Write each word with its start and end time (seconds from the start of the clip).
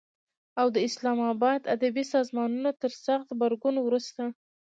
او 0.59 0.67
د 0.75 0.77
اسلام 0.87 1.19
آباد 1.33 1.61
ادبي 1.75 2.03
سازمانونو 2.13 2.69
تر 2.81 2.91
سخت 3.05 3.27
غبرګون 3.35 3.75
وروسته 3.81 4.23